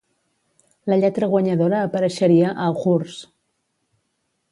[0.91, 3.19] La lletra guanyadora apareixeria a "Hours".